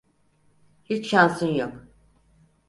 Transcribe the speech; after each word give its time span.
Hiç 0.83 1.07
şansın 1.09 1.47
yok. 1.47 1.85